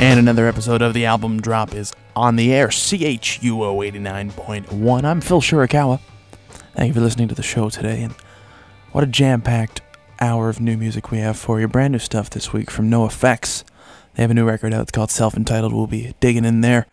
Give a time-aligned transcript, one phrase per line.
[0.00, 2.68] And another episode of the album drop is on the air.
[2.68, 5.04] CHUO 89.1.
[5.04, 6.00] I'm Phil Shirakawa.
[6.74, 8.04] Thank you for listening to the show today.
[8.04, 8.14] And
[8.92, 9.82] what a jam packed
[10.18, 11.68] hour of new music we have for you.
[11.68, 13.62] Brand new stuff this week from NOFX.
[14.14, 14.80] They have a new record out.
[14.80, 15.74] It's called Self Entitled.
[15.74, 16.86] We'll be digging in there.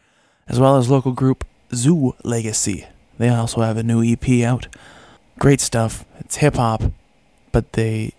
[0.49, 2.87] As well as local group Zoo Legacy.
[3.17, 4.67] They also have a new EP out.
[5.39, 6.03] Great stuff.
[6.19, 6.83] It's hip hop,
[7.53, 8.15] but they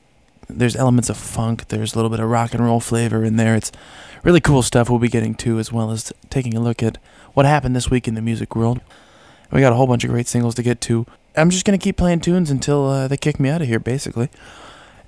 [0.49, 1.69] there's elements of funk.
[1.69, 3.55] There's a little bit of rock and roll flavor in there.
[3.55, 3.73] It's
[4.23, 6.99] really cool stuff we'll be getting to, as well as taking a look at
[7.35, 8.81] what happened this week in the music world.
[9.53, 11.07] We got a whole bunch of great singles to get to.
[11.37, 13.79] I'm just going to keep playing tunes until uh, they kick me out of here,
[13.79, 14.29] basically.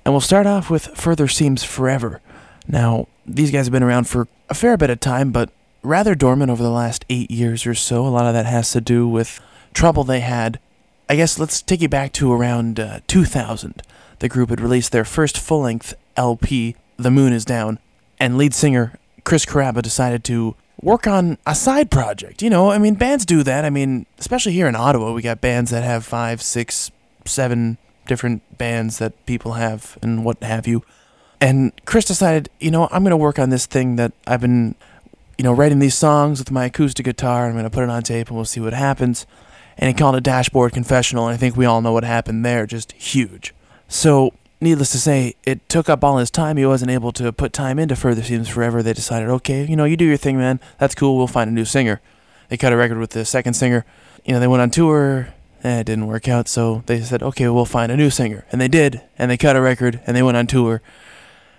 [0.05, 2.21] And we'll start off with Further Seems Forever.
[2.67, 5.51] Now, these guys have been around for a fair bit of time, but
[5.83, 8.05] rather dormant over the last eight years or so.
[8.05, 9.39] A lot of that has to do with
[9.73, 10.59] trouble they had.
[11.09, 13.83] I guess let's take you back to around uh, 2000.
[14.21, 17.79] The group had released their first full length LP, The Moon Is Down,
[18.19, 22.43] and lead singer Chris Carrabba decided to work on a side project.
[22.43, 23.65] You know, I mean, bands do that.
[23.65, 26.91] I mean, especially here in Ottawa, we got bands that have five, six,
[27.25, 30.83] seven different bands that people have and what have you.
[31.39, 34.75] And Chris decided, you know, I'm going to work on this thing that I've been,
[35.39, 37.47] you know, writing these songs with my acoustic guitar.
[37.47, 39.25] I'm going to put it on tape and we'll see what happens.
[39.79, 42.67] And he called it Dashboard Confessional, and I think we all know what happened there.
[42.67, 43.51] Just huge.
[43.93, 46.55] So, needless to say, it took up all his time.
[46.55, 48.81] He wasn't able to put time into Further Seems Forever.
[48.81, 50.61] They decided, okay, you know, you do your thing, man.
[50.77, 51.17] That's cool.
[51.17, 51.99] We'll find a new singer.
[52.47, 53.85] They cut a record with the second singer.
[54.23, 55.33] You know, they went on tour.
[55.65, 58.45] Eh, it didn't work out, so they said, okay, we'll find a new singer.
[58.49, 59.01] And they did.
[59.17, 60.81] And they cut a record, and they went on tour.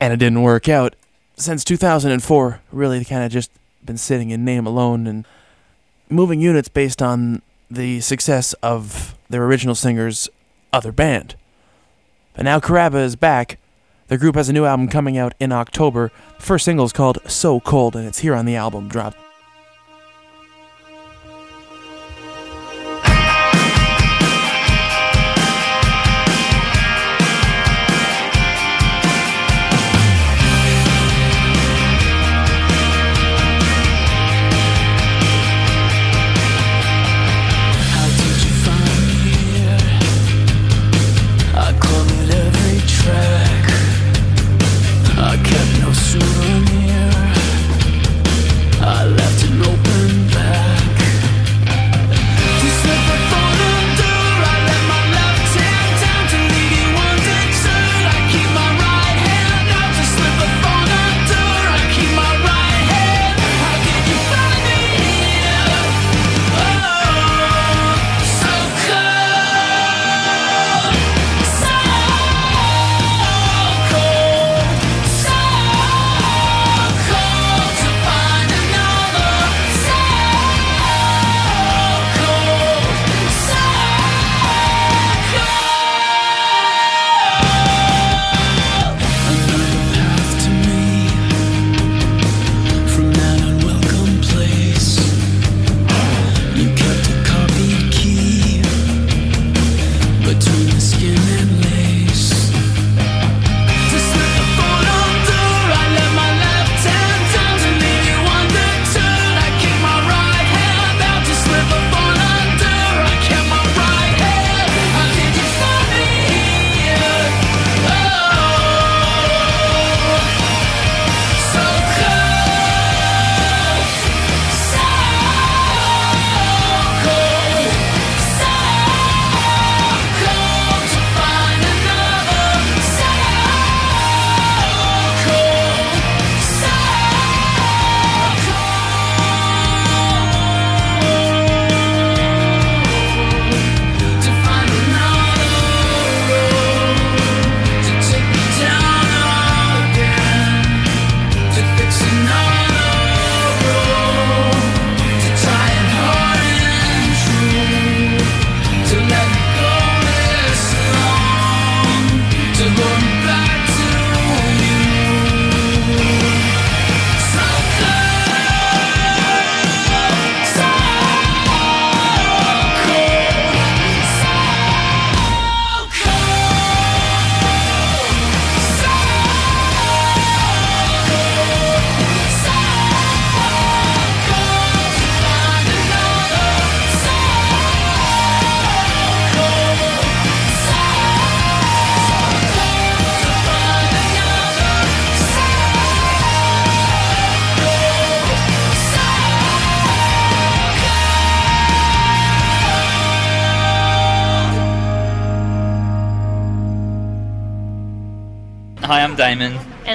[0.00, 0.96] And it didn't work out.
[1.36, 3.50] Since 2004, really kind of just
[3.84, 5.26] been sitting in name alone and
[6.08, 10.30] moving units based on the success of their original singer's
[10.72, 11.36] other band.
[12.34, 13.58] But now Carrabba is back.
[14.08, 16.10] The group has a new album coming out in October.
[16.36, 19.14] The first single is called So Cold, and it's here on the album drop.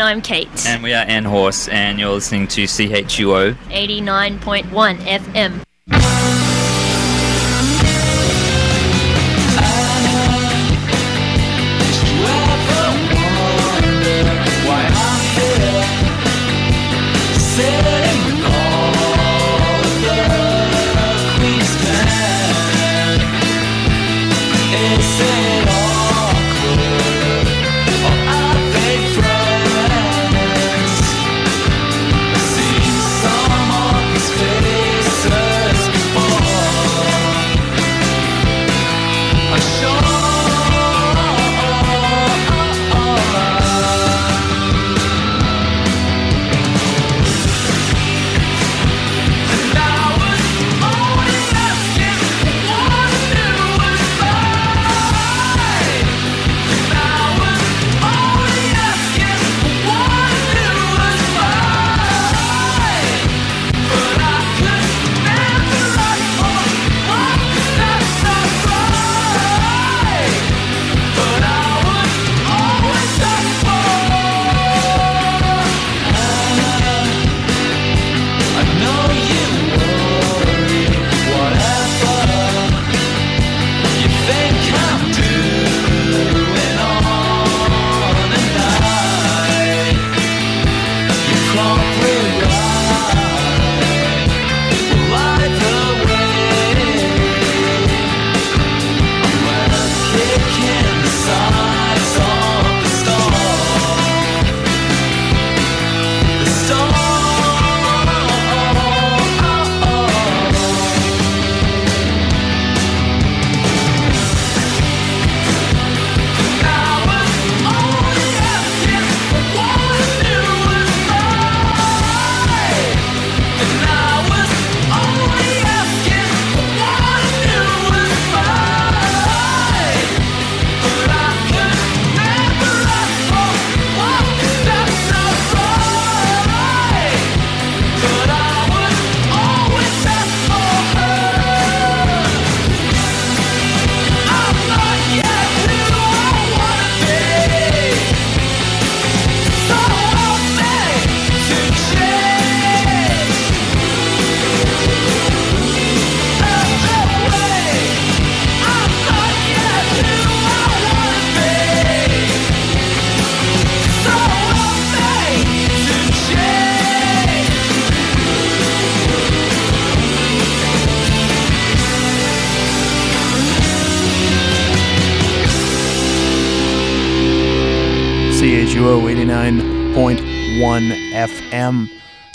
[0.08, 0.66] I'm Kate.
[0.66, 3.56] and we are N Horse, and you're listening to CHUO.
[3.70, 6.47] 89.1 FM.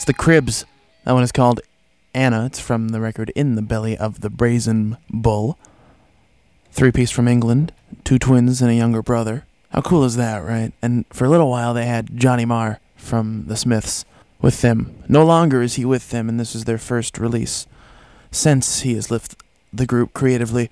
[0.03, 0.65] It's the Cribs.
[1.05, 1.61] That one is called
[2.13, 2.47] Anna.
[2.47, 5.57] It's from the record In the Belly of the Brazen Bull.
[6.73, 9.47] Three piece from England, two twins and a younger brother.
[9.69, 10.73] How cool is that, right?
[10.83, 14.05] And for a little while they had Johnny Marr from the Smiths
[14.41, 14.93] with them.
[15.07, 17.69] No longer is he with them, and this is their first release
[18.33, 19.37] since he has left
[19.73, 20.65] the group creatively.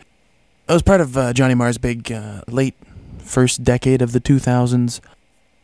[0.68, 2.74] It was part of uh, Johnny Marr's big uh, late
[3.18, 4.98] first decade of the 2000s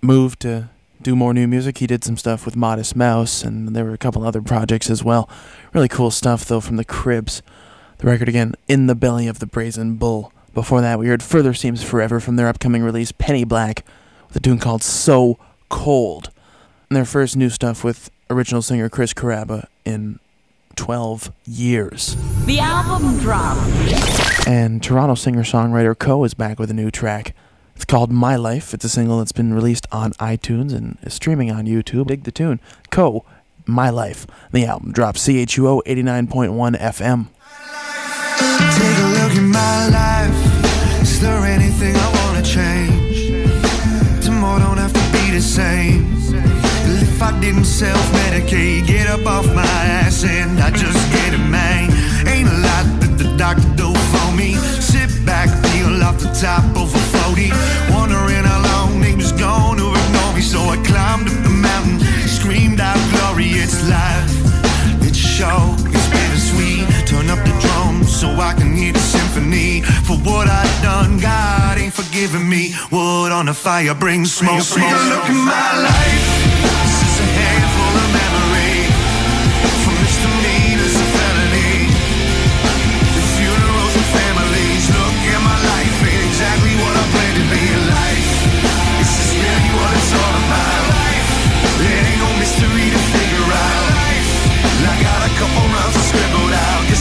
[0.02, 0.70] move to
[1.03, 1.79] do more new music.
[1.79, 5.05] He did some stuff with Modest Mouse, and there were a couple other projects as
[5.05, 5.29] well.
[5.73, 7.43] Really cool stuff, though, from the Cribs.
[7.99, 10.33] The record again, In the Belly of the Brazen Bull.
[10.55, 13.85] Before that, we heard Further Seems Forever from their upcoming release, Penny Black,
[14.29, 15.38] with a tune called So
[15.69, 16.31] Cold.
[16.88, 20.19] And their first new stuff with original singer Chris Carrabba in
[20.76, 22.17] 12 years.
[22.47, 23.57] The album drop.
[24.47, 27.35] And Toronto singer songwriter Co is back with a new track.
[27.76, 28.73] It's called My Life.
[28.73, 32.06] It's a single that's been released on iTunes and is streaming on YouTube.
[32.06, 32.59] Dig the tune.
[32.90, 33.23] Co,
[33.66, 34.26] My Life.
[34.50, 37.26] The album drops CHUO 89.1 FM.
[38.78, 41.02] Take a look at my life.
[41.02, 44.25] Is there anything I wanna change?
[44.25, 46.16] Tomorrow don't have to be the same.
[47.02, 51.92] If I didn't self-medicate, get up off my ass and I just get it, man.
[52.26, 53.96] Ain't a lot that the doctor do
[56.06, 57.50] off the top of a 40.
[57.90, 60.40] Wondering how long they was gonna ignore me.
[60.40, 61.98] So I climbed up the mountain,
[62.28, 64.30] screamed out glory, it's life.
[65.02, 66.86] It's show, it's bittersweet.
[67.10, 69.82] Turn up the drums so I can hear the symphony.
[70.06, 72.75] For what I've done, God ain't forgiving me.
[72.92, 74.62] Wood on the fire brings smoke.
[74.62, 76.36] Take a look at my life.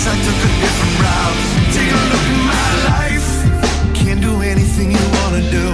[0.07, 1.39] I took a different route.
[1.73, 3.27] Take a look at my life.
[3.95, 5.69] Can't do anything you wanna do.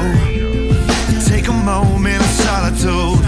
[1.27, 3.19] Take a moment solitude.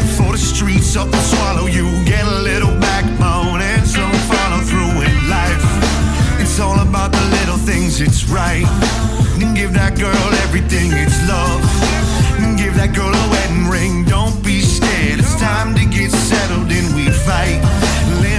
[0.00, 1.86] Before the streets swallow you.
[2.06, 3.84] Get a little backbone and
[4.32, 5.64] follow through in life.
[6.40, 8.64] It's all about the little things, it's right.
[9.54, 11.60] Give that girl everything, it's love.
[12.56, 14.04] Give that girl a wedding ring.
[14.04, 15.18] Don't be scared.
[15.20, 17.60] It's time to get settled and we fight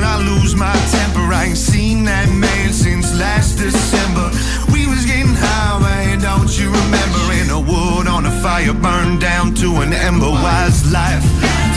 [0.05, 1.25] I lose my temper.
[1.33, 4.29] I ain't seen that man since last December.
[4.71, 7.24] We was getting high, man, don't you remember?
[7.39, 10.29] And a wood on a fire burned down to an ember.
[10.29, 11.25] Why's life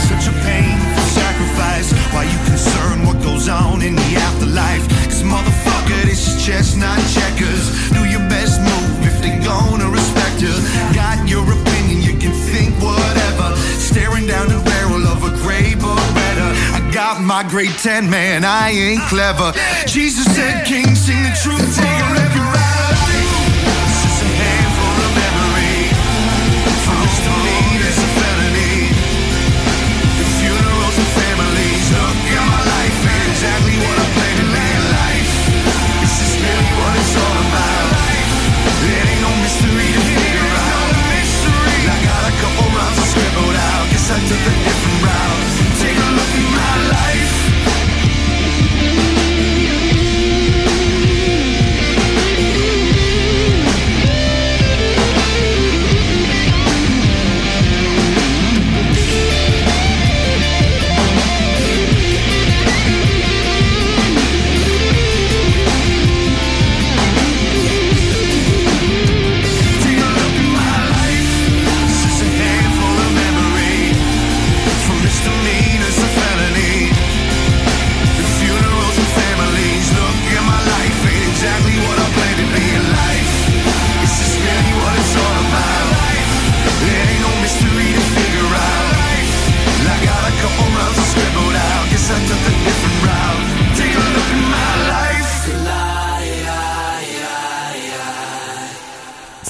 [0.09, 1.93] such a painful sacrifice?
[2.13, 4.85] Why you concerned what goes on in the afterlife?
[5.05, 7.65] Cause motherfucker, this is chestnut checkers.
[7.91, 10.55] Do your best move if they gonna respect you.
[10.95, 13.57] Got your opinion, you can think whatever.
[13.77, 14.88] Staring down the barrel
[16.99, 19.55] got my grade 10, man, I ain't clever.
[19.87, 22.11] Jesus said, King, sing the truth, take a
[24.03, 25.13] is a handful of
[28.03, 28.91] and felony.
[30.11, 31.87] The funerals and families.
[31.95, 32.99] Look at my life,
[33.31, 34.09] exactly what I
[34.99, 35.35] life.
[36.03, 37.95] This is really what it's all about.
[38.91, 40.19] Ain't no mystery to.
[41.95, 43.55] I got a couple rhymes scribbled
[44.11, 44.88] I took a different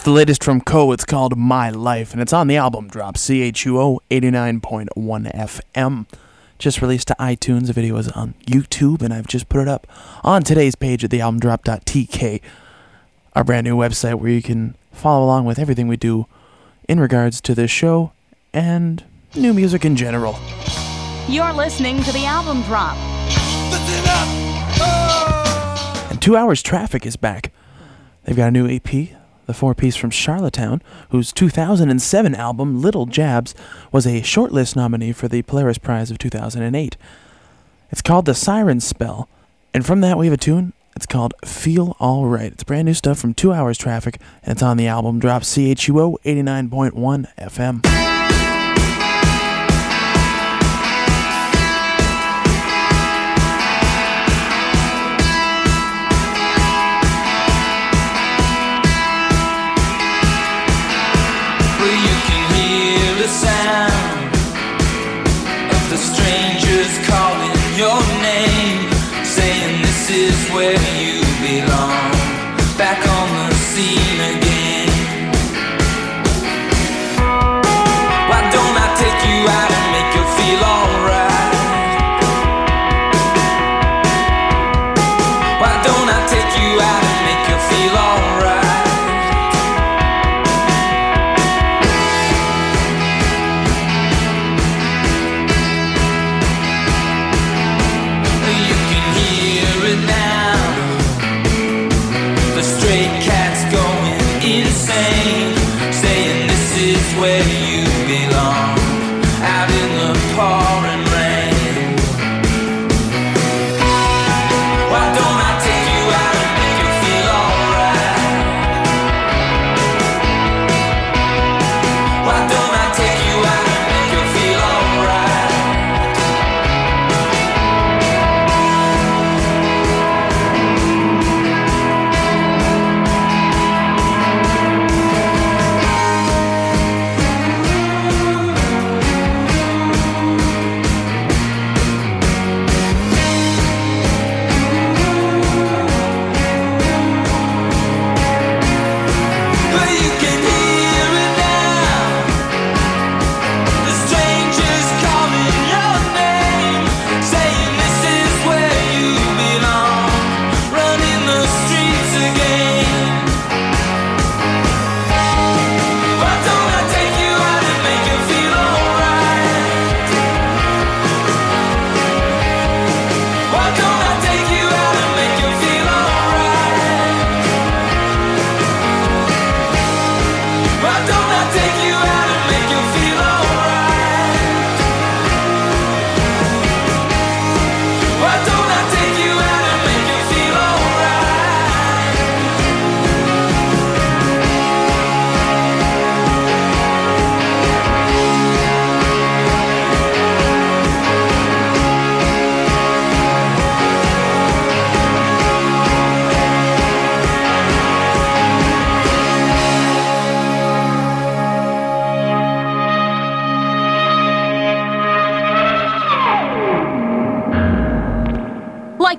[0.08, 0.92] the latest from Co.
[0.92, 4.88] It's called My Life, and it's on the album drop, CHUO 89.1
[5.34, 6.06] FM.
[6.58, 7.66] Just released to iTunes.
[7.66, 9.86] The video is on YouTube, and I've just put it up
[10.24, 12.40] on today's page at thealbumdrop.tk,
[13.34, 16.24] our brand new website where you can follow along with everything we do
[16.88, 18.12] in regards to this show
[18.54, 20.38] and new music in general.
[21.28, 22.96] You're listening to the album drop.
[26.10, 27.52] And Two Hours Traffic is back.
[28.24, 29.18] They've got a new EP,
[29.48, 33.54] the four piece from Charlottetown, whose 2007 album, Little Jabs,
[33.90, 36.96] was a shortlist nominee for the Polaris Prize of 2008.
[37.90, 39.26] It's called The Siren Spell,
[39.72, 40.74] and from that we have a tune.
[40.94, 42.52] It's called Feel Alright.
[42.52, 46.16] It's brand new stuff from Two Hours Traffic, and it's on the album drop CHUO
[46.24, 48.17] 89.1 FM.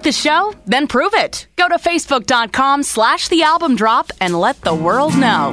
[0.09, 0.55] The show?
[0.65, 1.45] Then prove it.
[1.55, 5.51] Go to facebook.com slash the album drop and let the world know.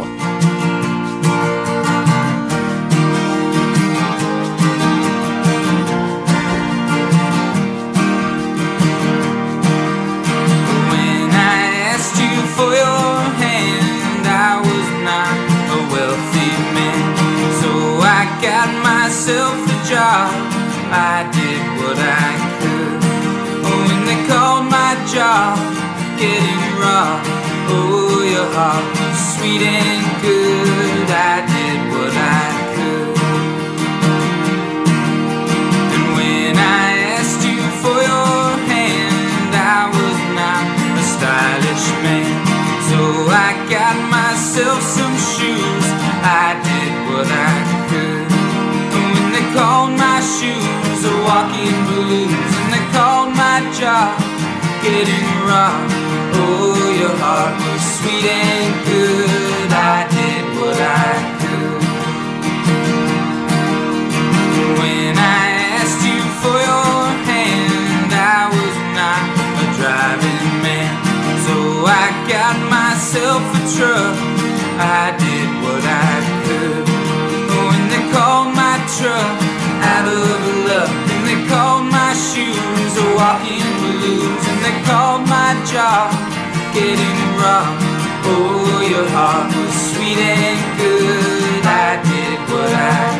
[10.90, 11.60] When I
[11.92, 13.12] asked you for your
[13.44, 15.36] hand, I was not
[15.76, 17.04] a wealthy man.
[17.60, 20.32] So I got myself a job.
[20.88, 22.45] I did what I
[25.16, 25.56] job,
[26.20, 27.16] getting raw.
[27.72, 31.08] Oh, your heart was sweet and good.
[31.08, 32.44] I did what I
[32.76, 33.16] could.
[35.96, 40.64] And when I asked you for your hand, I was not
[41.00, 42.36] a stylish man.
[42.92, 43.00] So
[43.32, 45.86] I got myself some shoes.
[46.44, 47.56] I did what I
[47.88, 48.28] could.
[48.92, 54.25] And when they called my shoes a walking blues, and they called my job
[55.06, 55.70] getting raw.
[56.34, 59.70] Oh, your heart was sweet and good.
[59.70, 61.82] I did what I could.
[64.80, 65.44] When I
[65.78, 66.98] asked you for your
[67.30, 69.22] hand, I was not
[69.62, 70.92] a driving man.
[71.46, 71.54] So
[71.86, 74.14] I got myself a truck.
[74.74, 76.14] I did what I
[76.46, 76.84] could.
[77.66, 79.34] When they called my truck
[79.94, 83.55] out of luck, and they called my shoes a walking
[84.06, 86.10] blues, and they called my job
[86.74, 87.66] getting raw.
[88.28, 91.62] Oh, your heart was sweet and good.
[91.66, 93.15] I did what I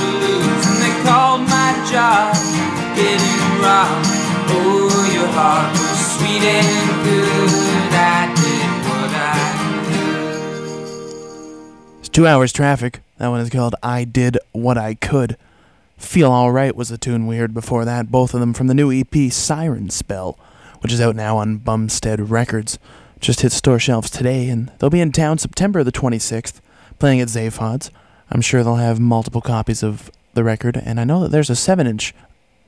[0.00, 0.62] blues.
[0.66, 2.34] And they called my job
[2.96, 4.08] getting robbed.
[4.52, 7.50] Oh, your heart was sweet and good.
[7.92, 9.38] I did what I
[12.00, 13.02] It's two hours traffic.
[13.18, 15.36] That one is called I Did What I Could.
[15.98, 18.90] Feel Alright was the tune we heard before that, both of them from the new
[18.90, 20.38] EP Siren Spell,
[20.80, 22.78] which is out now on Bumstead Records.
[23.20, 26.60] Just hit store shelves today, and they'll be in town September the 26th,
[26.98, 27.90] playing at Zaphod's.
[28.30, 31.56] I'm sure they'll have multiple copies of the record, and I know that there's a
[31.56, 32.14] 7 inch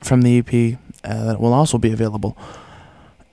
[0.01, 2.37] from the EP uh, that will also be available.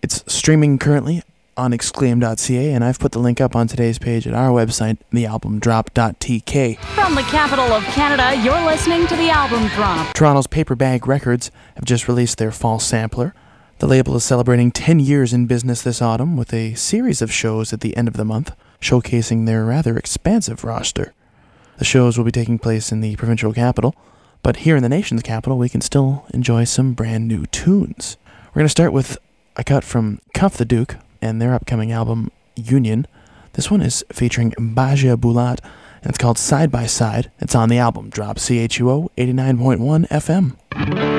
[0.03, 1.23] It's streaming currently
[1.57, 6.79] on exclaim.ca, and I've put the link up on today's page at our website, thealbumdrop.tk.
[6.79, 10.15] From the capital of Canada, you're listening to the album drop.
[10.15, 13.35] Toronto's Paper Bag Records have just released their fall sampler.
[13.79, 17.73] The label is celebrating 10 years in business this autumn with a series of shows
[17.73, 21.13] at the end of the month, showcasing their rather expansive roster.
[21.81, 23.95] The shows will be taking place in the provincial capital,
[24.43, 28.19] but here in the nation's capital, we can still enjoy some brand new tunes.
[28.49, 29.17] We're going to start with
[29.57, 33.07] a cut from Cuff the Duke and their upcoming album, Union.
[33.55, 35.61] This one is featuring Basia Bulat,
[36.03, 37.31] and it's called Side by Side.
[37.39, 41.10] It's on the album drop, CHUO 89.1 FM.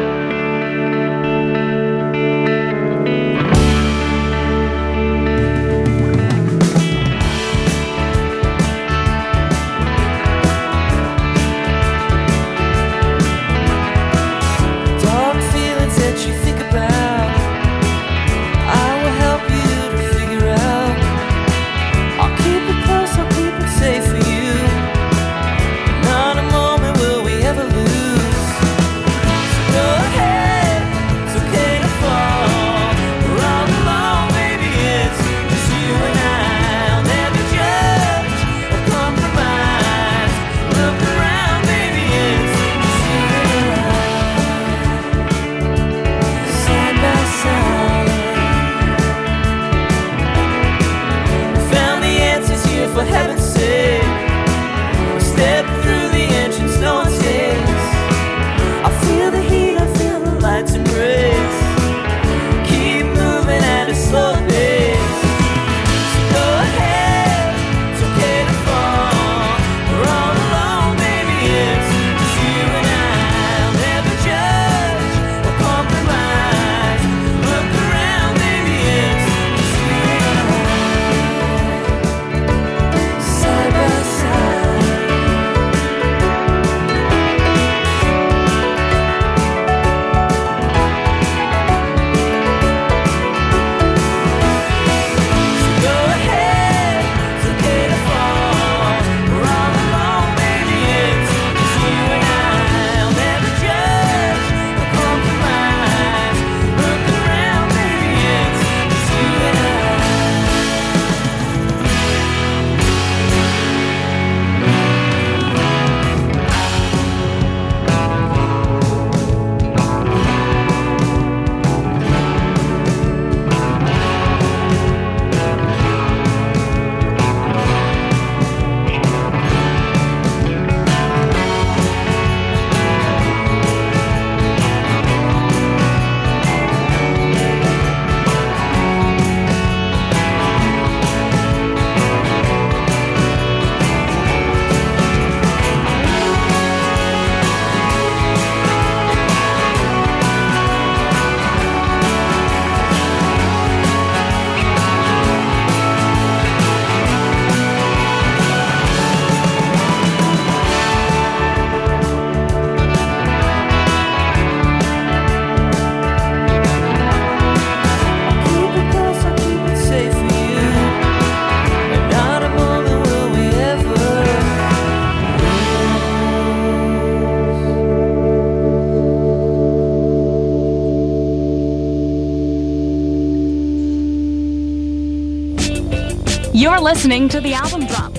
[186.81, 188.11] Listening to the album drop.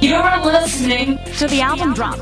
[0.00, 2.18] You're listening to the album drop.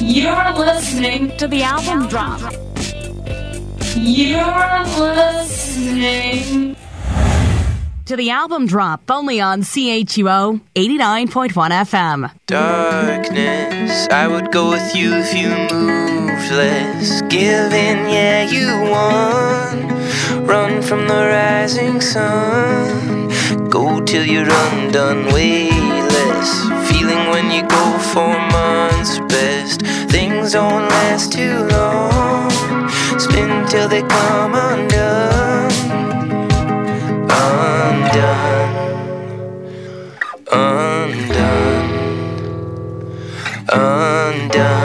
[0.00, 2.40] You're listening to the album drop.
[3.96, 6.76] You're listening
[8.06, 12.30] to the album drop only on CHUO 89.1 FM.
[12.46, 17.22] Darkness, I would go with you if you moved less.
[17.22, 20.46] Give in, yeah, you won.
[20.46, 23.21] Run from the rising sun.
[23.68, 26.50] Go till you're undone, way less.
[26.88, 29.82] Feeling when you go for months best.
[30.10, 32.50] Things don't last too long.
[33.18, 35.72] Spin till they come undone.
[37.30, 38.72] Undone.
[40.52, 41.88] Undone.
[43.68, 44.81] Undone.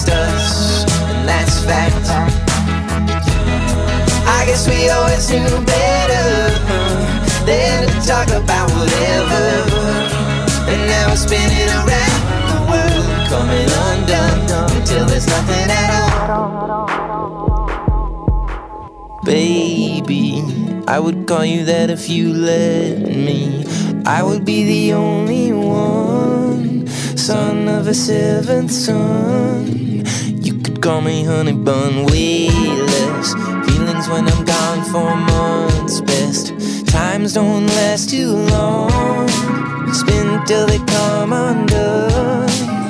[0.00, 0.84] Against us.
[1.02, 1.94] And that's fact.
[4.26, 6.50] I guess we always knew better
[7.44, 9.64] than to talk about whatever.
[10.70, 16.60] And now we're spinning around the world, coming undone until there's nothing at all.
[19.24, 20.42] Baby,
[20.88, 23.64] I would call you that if you let me.
[24.06, 26.86] I would be the only one,
[27.16, 29.89] son of a seventh son.
[30.80, 33.34] Call me honey bun, way less
[33.66, 36.00] feelings when I'm gone for months.
[36.00, 36.54] Best
[36.86, 39.28] times don't last too long.
[39.92, 41.34] Spin till they come.
[41.34, 42.89] Undone.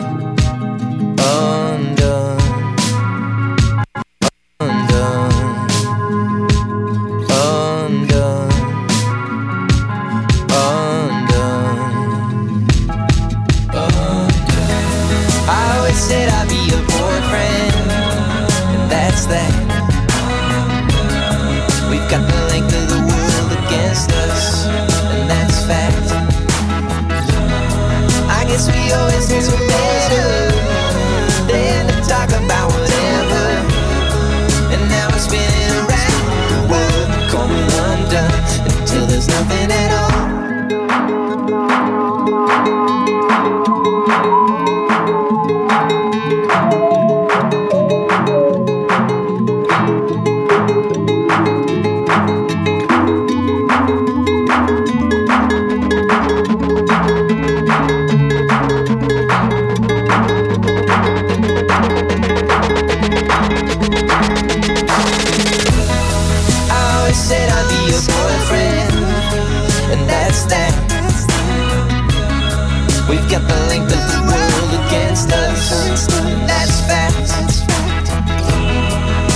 [73.10, 76.06] We've got the length of the world against us,
[76.46, 77.66] that's fact.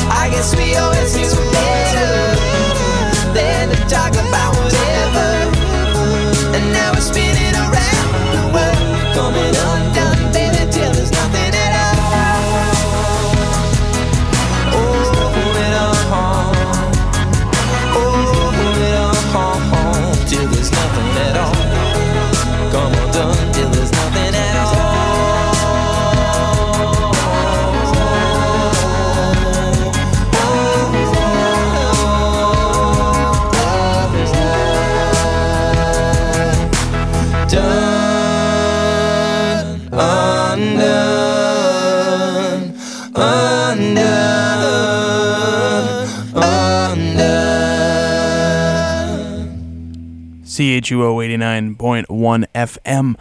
[0.09, 1.54] I guess we always better
[50.57, 52.07] CHUO 89.1
[52.55, 53.17] FM.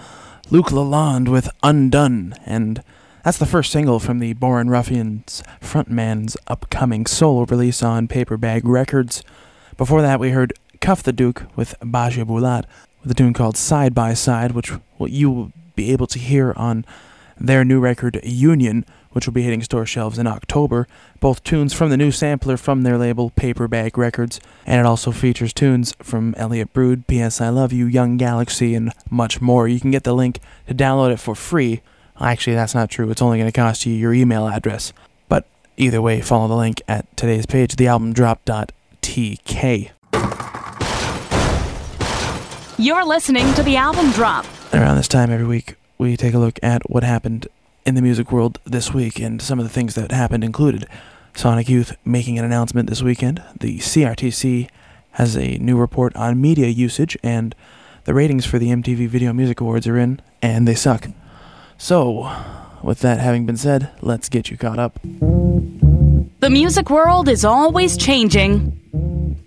[0.51, 2.35] Luke Lalonde with Undone.
[2.45, 2.83] And
[3.23, 9.23] that's the first single from the Born Ruffians frontman's upcoming solo release on Paperbag Records.
[9.77, 12.65] Before that, we heard Cuff the Duke with Basia Bulat
[13.01, 16.85] with a tune called Side by Side, which you will be able to hear on
[17.39, 20.87] their new record Union, which will be hitting store shelves in October.
[21.19, 25.53] Both tunes from the new sampler from their label Paperbag Records, and it also features
[25.53, 27.39] tunes from Elliott Brood, P.S.
[27.39, 29.67] I Love You, Young Galaxy, and much more.
[29.67, 31.81] You can get the link to download it for free.
[32.19, 33.09] Actually, that's not true.
[33.09, 34.93] It's only going to cost you your email address.
[35.29, 35.45] But
[35.77, 39.89] either way, follow the link at today's page, thealbumdrop.tk.
[42.77, 44.45] You're listening to the album drop.
[44.73, 47.47] Around this time every week, we take a look at what happened
[47.85, 50.87] in the music world this week, and some of the things that happened included
[51.35, 53.41] Sonic Youth making an announcement this weekend.
[53.59, 54.69] The CRTC
[55.11, 57.55] has a new report on media usage, and
[58.05, 61.07] The ratings for the MTV Video Music Awards are in, and they suck.
[61.77, 62.29] So,
[62.83, 64.99] with that having been said, let's get you caught up.
[65.01, 68.77] The music world is always changing,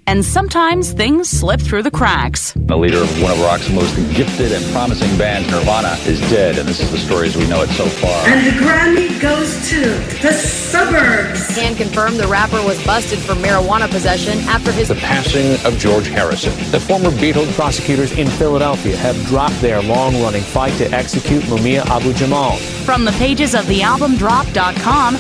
[0.07, 2.53] and sometimes things slip through the cracks.
[2.57, 6.69] The leader of one of rock's most gifted and promising bands, Nirvana, is dead, and
[6.69, 8.29] this is the story as we know it so far.
[8.29, 9.81] And the Grammy goes to
[10.23, 11.55] the suburbs.
[11.55, 16.09] Can confirm the rapper was busted for marijuana possession after his The passing of George
[16.09, 16.53] Harrison.
[16.71, 22.13] The former Beatles prosecutors in Philadelphia have dropped their long-running fight to execute Mumia Abu
[22.13, 22.57] Jamal.
[22.85, 25.17] From the pages of the thealbumdrop.com,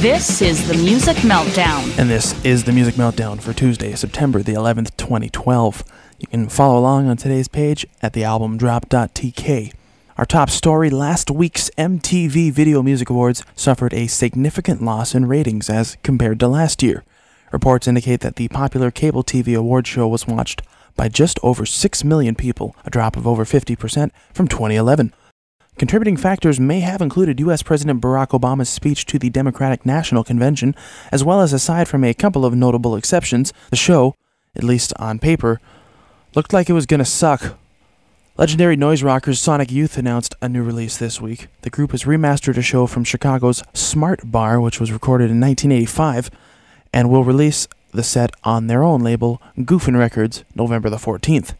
[0.00, 1.98] this is the Music Meltdown.
[1.98, 5.84] And this is the Music Meltdown for Tuesday, September the 11th, 2012.
[6.18, 9.72] You can follow along on today's page at thealbumdrop.tk.
[10.16, 15.70] Our top story last week's MTV Video Music Awards suffered a significant loss in ratings
[15.70, 17.04] as compared to last year.
[17.52, 20.62] Reports indicate that the popular cable TV award show was watched
[20.96, 25.12] by just over 6 million people, a drop of over 50% from 2011.
[25.80, 27.62] Contributing factors may have included U.S.
[27.62, 30.74] President Barack Obama's speech to the Democratic National Convention,
[31.10, 34.14] as well as aside from a couple of notable exceptions, the show,
[34.54, 35.58] at least on paper,
[36.34, 37.56] looked like it was gonna suck.
[38.36, 41.46] Legendary noise rockers Sonic Youth announced a new release this week.
[41.62, 46.30] The group has remastered a show from Chicago's Smart Bar, which was recorded in 1985,
[46.92, 51.54] and will release the set on their own label, Goofin Records, November the 14th.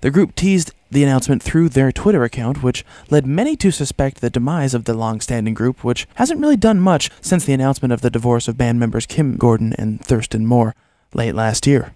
[0.00, 4.30] The group teased the announcement through their Twitter account, which led many to suspect the
[4.30, 8.00] demise of the long standing group, which hasn't really done much since the announcement of
[8.00, 10.74] the divorce of band members Kim Gordon and Thurston Moore
[11.14, 11.92] late last year.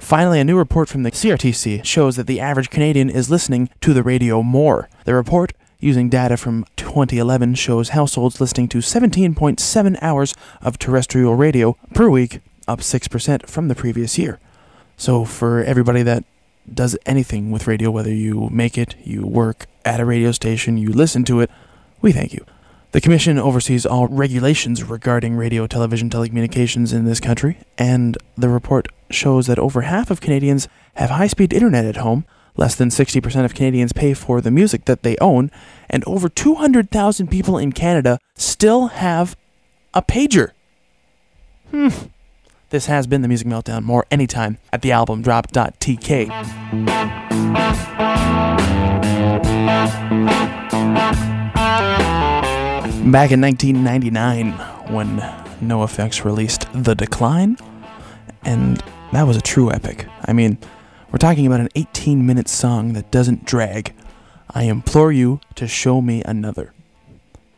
[0.00, 3.92] Finally, a new report from the CRTC shows that the average Canadian is listening to
[3.92, 4.88] the radio more.
[5.04, 11.76] The report, using data from 2011, shows households listening to 17.7 hours of terrestrial radio
[11.92, 14.38] per week, up 6% from the previous year.
[14.96, 16.24] So, for everybody that
[16.72, 20.90] does anything with radio, whether you make it, you work at a radio station, you
[20.90, 21.50] listen to it,
[22.00, 22.44] we thank you.
[22.92, 28.88] The Commission oversees all regulations regarding radio, television, telecommunications in this country, and the report
[29.10, 33.44] shows that over half of Canadians have high speed internet at home, less than 60%
[33.46, 35.50] of Canadians pay for the music that they own,
[35.88, 39.36] and over 200,000 people in Canada still have
[39.94, 40.50] a pager.
[41.70, 41.88] Hmm.
[42.72, 43.82] This has been the Music Meltdown.
[43.82, 46.28] More anytime at thealbumdrop.tk.
[53.12, 54.52] Back in 1999,
[54.90, 55.18] when
[55.60, 57.58] NoFX released The Decline,
[58.42, 58.82] and
[59.12, 60.06] that was a true epic.
[60.24, 60.56] I mean,
[61.10, 63.92] we're talking about an 18 minute song that doesn't drag.
[64.48, 66.72] I implore you to show me another.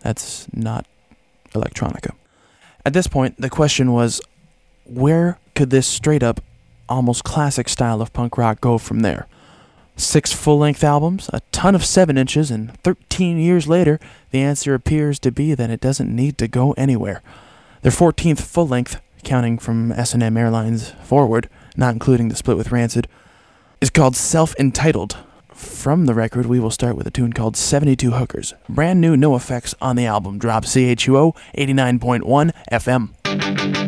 [0.01, 0.89] That's not
[1.53, 2.17] electronica.
[2.85, 4.21] At this point, the question was
[4.85, 6.41] where could this straight up,
[6.89, 9.27] almost classic style of punk rock go from there?
[9.97, 14.75] Six full length albums, a ton of 7 inches, and 13 years later, the answer
[14.75, 17.23] appears to be that it doesn't need to go anywhere.
[17.83, 23.07] Their 14th full length, counting from S&M Airlines forward, not including the split with Rancid,
[23.81, 25.17] is called Self Entitled.
[25.53, 28.55] From the record, we will start with a tune called 72 Hookers.
[28.69, 30.39] Brand new NOFX on the album.
[30.39, 33.84] Drop CHUO 89.1 FM.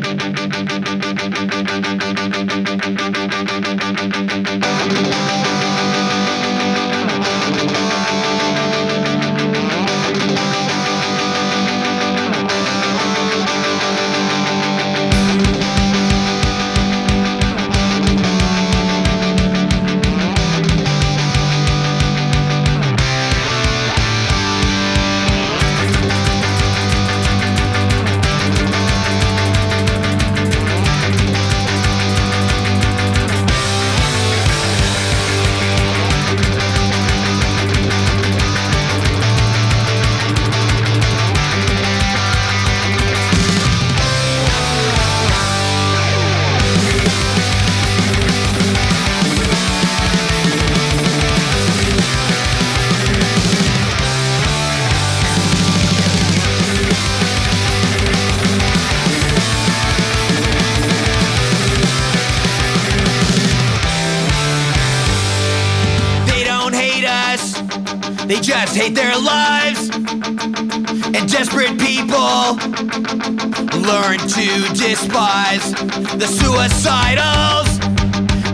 [73.87, 77.79] Learn to despise the suicidals.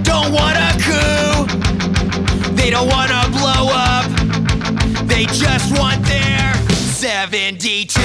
[0.04, 1.48] Don't want a coup,
[2.54, 4.06] they don't want to blow up,
[5.08, 8.00] they just want their 72.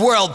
[0.00, 0.31] world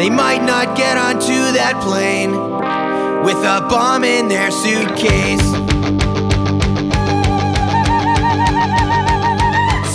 [0.00, 2.32] They might not get onto that plane
[3.22, 5.44] with a bomb in their suitcase.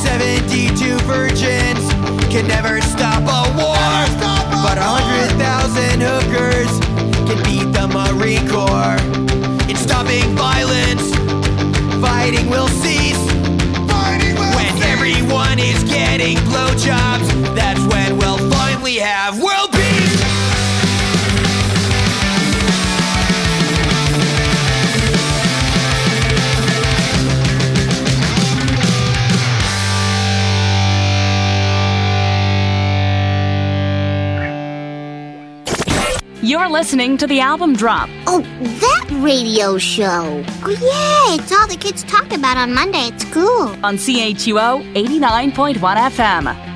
[0.06, 1.90] 72 virgins
[2.32, 3.82] can never stop a war,
[4.22, 6.70] stop a but 100,000 hookers
[7.26, 9.05] can beat the Marine Corps.
[36.46, 38.08] You're listening to the album drop.
[38.28, 40.44] Oh, that radio show.
[40.62, 43.70] Oh, yeah, it's all the kids talk about on Monday at school.
[43.84, 46.75] On CHUO 89.1 FM.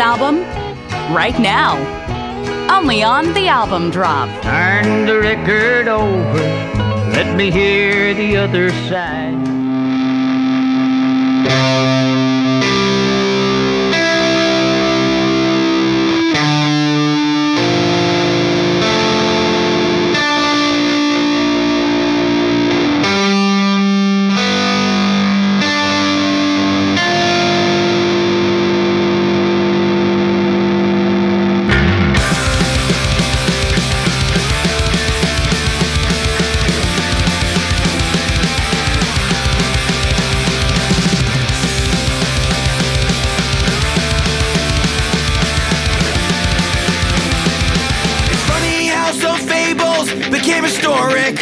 [0.00, 0.40] album?
[1.14, 1.76] Right now.
[2.74, 4.28] Only on the album drop.
[4.42, 6.38] Turn the record over.
[7.12, 9.27] Let me hear the other side.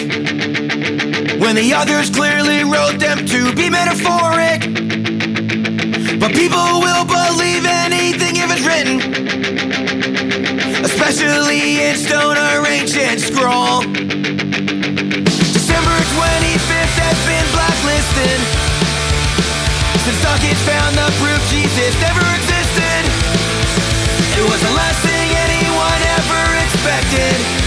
[0.06, 4.62] When the others clearly wrote them to be metaphoric.
[6.18, 9.02] But people will believe anything if it's written,
[10.84, 13.82] especially in stone or ancient scroll.
[15.54, 18.38] December 25th has been blacklisted.
[20.06, 23.02] Since Dawkins found the proof Jesus never existed,
[24.38, 27.65] it was the last thing anyone ever expected.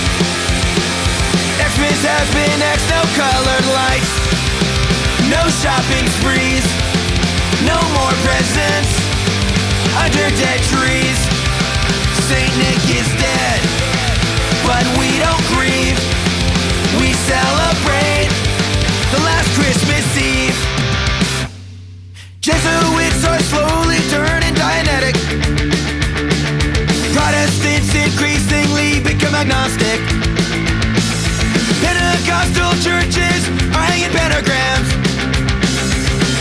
[1.60, 4.14] Xmas has been X, no colored lights.
[5.28, 6.64] No shopping sprees.
[7.68, 8.92] No more presents
[10.00, 11.20] under dead trees.
[12.32, 13.60] Saint Nick is dead,
[14.64, 16.00] but we don't grieve.
[17.04, 18.32] We celebrate
[19.12, 20.60] the last Christmas Eve.
[22.40, 25.18] Jesuits are slowly turning Dianetic.
[27.12, 30.29] Protestants increasingly become agnostic.
[32.60, 34.90] Churches are hanging pentagrams.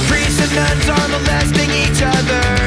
[0.09, 2.57] Priests and nuns are molesting each other.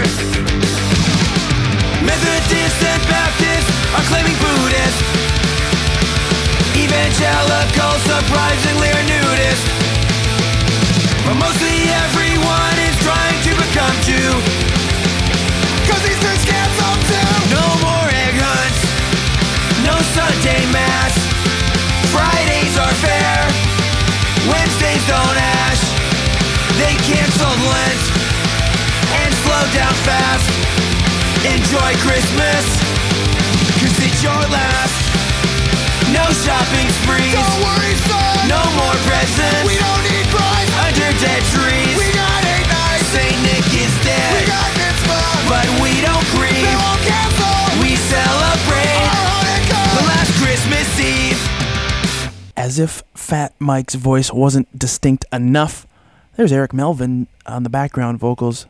[31.71, 32.67] Enjoy Christmas,
[33.79, 34.91] cause it's your last.
[36.11, 37.31] No shopping sprees.
[37.31, 38.51] Don't worry, son.
[38.51, 39.63] No more presents.
[39.63, 40.67] We don't need Christ.
[40.83, 41.95] Under dead trees.
[41.95, 43.07] We got eight nights.
[43.15, 44.43] Saint Nick is dead.
[44.43, 45.23] We got mitzvah.
[45.47, 46.59] But we don't grieve.
[46.59, 47.55] They won't cancel.
[47.79, 49.07] We celebrate
[49.95, 51.39] the last Christmas Eve.
[52.57, 55.87] As if Fat Mike's voice wasn't distinct enough,
[56.35, 58.65] there's Eric Melvin on the background vocals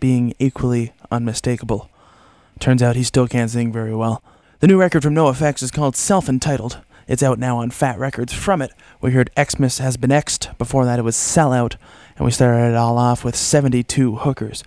[0.00, 1.90] being equally unmistakable.
[2.60, 4.22] Turns out he still can't sing very well.
[4.60, 6.80] The new record from NoFX is called Self Entitled.
[7.06, 8.32] It's out now on Fat Wreck Chords.
[8.32, 10.56] From it, we heard Xmas Has Been Xed.
[10.58, 11.76] Before that, it was Sellout.
[12.16, 14.64] And we started it all off with 72 Hookers.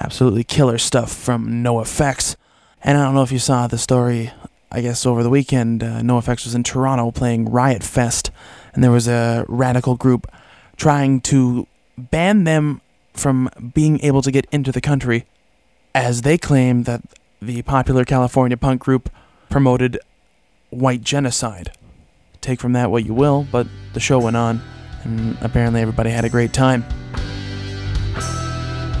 [0.00, 2.36] Absolutely killer stuff from NoFX.
[2.82, 4.32] And I don't know if you saw the story,
[4.72, 8.30] I guess over the weekend, uh, NoFX was in Toronto playing Riot Fest.
[8.74, 10.26] And there was a radical group
[10.76, 11.66] trying to
[11.96, 12.80] ban them
[13.12, 15.24] from being able to get into the country
[15.94, 17.02] as they claim that
[17.46, 19.08] the popular California punk group
[19.48, 19.98] promoted
[20.70, 21.70] white genocide.
[22.40, 24.60] Take from that what you will, but the show went on,
[25.04, 26.82] and apparently everybody had a great time.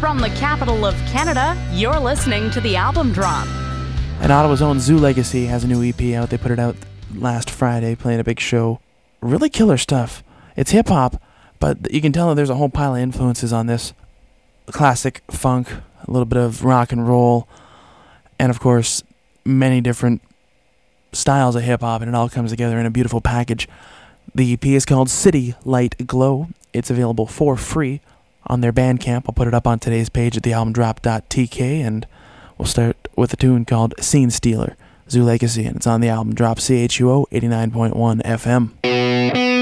[0.00, 3.46] From the capital of Canada, you're listening to the album drop.
[4.20, 6.30] And Ottawa's own Zoo Legacy has a new EP out.
[6.30, 6.76] They put it out
[7.14, 8.80] last Friday, playing a big show.
[9.20, 10.22] Really killer stuff.
[10.56, 11.20] It's hip hop,
[11.58, 13.92] but you can tell that there's a whole pile of influences on this.
[14.66, 15.70] Classic funk,
[16.06, 17.48] a little bit of rock and roll,
[18.38, 19.02] and of course,
[19.44, 20.22] many different
[21.12, 23.68] styles of hip hop, and it all comes together in a beautiful package.
[24.34, 26.48] The EP is called City Light Glow.
[26.72, 28.00] It's available for free
[28.46, 29.24] on their Bandcamp.
[29.26, 32.06] I'll put it up on today's page at thealbumdrop.tk, and
[32.58, 34.76] we'll start with a tune called Scene Stealer,
[35.08, 39.55] Zoo Legacy, and it's on the album drop CHUO 89.1 FM.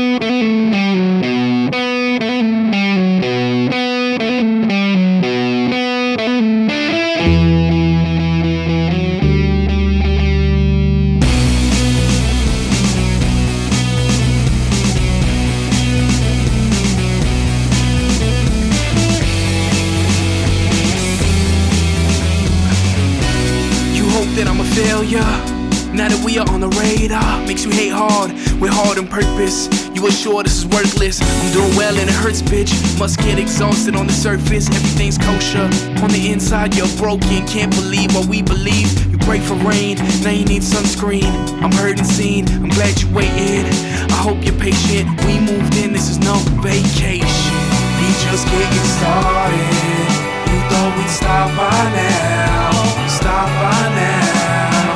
[29.44, 29.68] Purpose.
[29.94, 31.20] You assure this is worthless.
[31.20, 32.72] I'm doing well and it hurts, bitch.
[32.98, 34.68] Must get exhausted on the surface.
[34.68, 35.68] Everything's kosher.
[36.02, 37.46] On the inside, you're broken.
[37.46, 38.88] Can't believe what we believe.
[39.10, 41.32] You pray for rain, now you need sunscreen.
[41.62, 42.48] I'm hurting seen.
[42.62, 43.66] I'm glad you waited.
[44.10, 45.08] I hope you're patient.
[45.24, 47.60] We moved in, this is no vacation.
[48.00, 50.08] We just getting started.
[50.48, 52.72] You thought we'd stop by now.
[53.08, 54.94] Stop by now.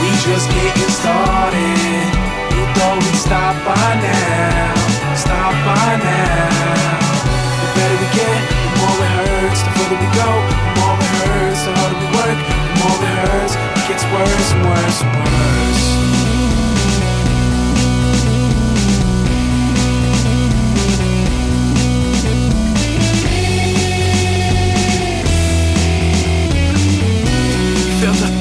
[0.00, 2.17] We just getting started.
[2.98, 4.74] We'd stop by now.
[5.14, 6.98] Stop by now.
[7.62, 9.62] The better we get, the more it hurts.
[9.62, 11.62] The further we go, the more it hurts.
[11.62, 13.54] The harder we work, the more it hurts.
[13.54, 16.37] It gets worse and worse and worse.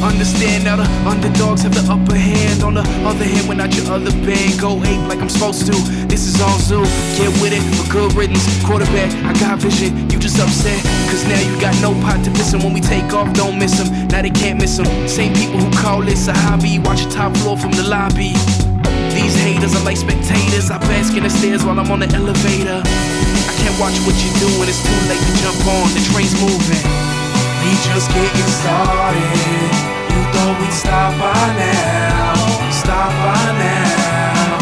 [0.08, 2.64] Understand now the underdogs have the upper hand.
[2.64, 5.76] On the other hand, when not your other band, go ape like I'm supposed to.
[6.08, 6.84] This is all zoo,
[7.20, 8.45] get with it, but good riddance.
[8.64, 10.80] Quarterback, I got vision, you just upset.
[11.12, 12.64] Cause now you got no pot to piss 'em.
[12.64, 14.08] When we take off, don't miss 'em.
[14.08, 14.88] Now they can't miss 'em.
[15.08, 18.34] Same people who call this a hobby, watch the top floor from the lobby.
[19.14, 20.72] These haters are like spectators.
[20.72, 22.82] I bask in the stairs while I'm on the elevator.
[23.49, 25.93] I can't watch what you're doing, it's too late to jump on.
[25.93, 26.86] The train's moving.
[27.64, 29.96] We just getting started.
[30.38, 32.38] Thought we'd stop by now.
[32.69, 34.61] Stop by now.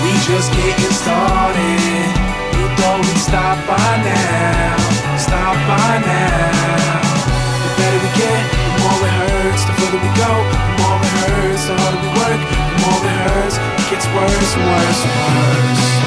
[0.00, 2.08] We just getting started.
[2.56, 4.80] You thought we'd stop by now.
[5.20, 6.96] Stop by now.
[7.60, 9.68] The better we get, the more it hurts.
[9.68, 11.62] The further we go, the more it hurts.
[11.68, 13.56] The harder we work, the more it hurts.
[13.60, 15.99] It gets worse and worse worse.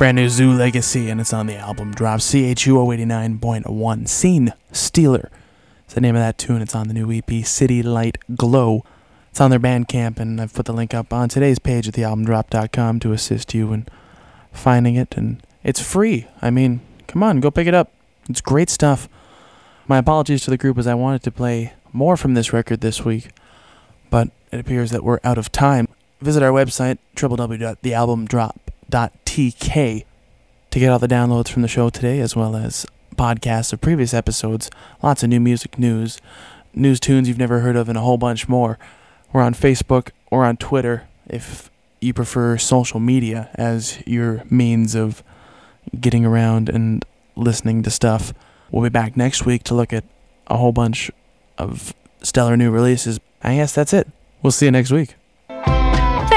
[0.00, 2.20] Brand new Zoo Legacy, and it's on the album drop.
[2.20, 4.08] CHUO 89.1.
[4.08, 5.30] Scene Stealer.
[5.84, 6.62] It's the name of that tune.
[6.62, 8.82] It's on the new EP, City Light Glow.
[9.28, 12.98] It's on their Bandcamp, and I've put the link up on today's page at thealbumdrop.com
[13.00, 13.86] to assist you in
[14.52, 15.18] finding it.
[15.18, 16.26] And it's free.
[16.40, 17.92] I mean, come on, go pick it up.
[18.26, 19.06] It's great stuff.
[19.86, 23.04] My apologies to the group as I wanted to play more from this record this
[23.04, 23.32] week,
[24.08, 25.88] but it appears that we're out of time.
[26.22, 26.96] Visit our website,
[28.90, 30.04] www.thealbumdrop.tk,
[30.70, 32.86] to get all the downloads from the show today, as well as
[33.16, 34.70] podcasts of previous episodes,
[35.02, 36.20] lots of new music news,
[36.74, 38.78] news tunes you've never heard of, and a whole bunch more.
[39.32, 41.70] We're on Facebook or on Twitter if
[42.00, 45.22] you prefer social media as your means of
[46.00, 47.04] getting around and
[47.36, 48.32] listening to stuff.
[48.70, 50.04] We'll be back next week to look at
[50.46, 51.10] a whole bunch
[51.58, 53.18] of stellar new releases.
[53.42, 54.08] I guess that's it.
[54.42, 55.16] We'll see you next week.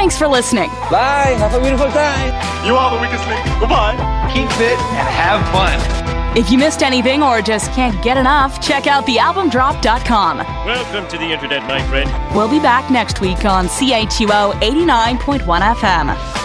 [0.04, 0.70] Thanks for listening.
[0.91, 1.34] Bye.
[1.38, 2.68] Have a beautiful time.
[2.68, 3.41] You are the weakest link.
[3.58, 3.95] Goodbye.
[4.34, 6.38] Keep fit and have fun.
[6.38, 10.39] If you missed anything or just can't get enough, check out thealbumdrop.com.
[10.39, 12.12] Welcome to the internet, my friend.
[12.36, 16.43] We'll be back next week on CHUO 89.1 FM.